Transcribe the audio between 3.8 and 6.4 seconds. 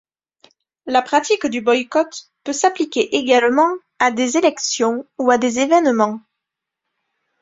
à des élections ou à des événements.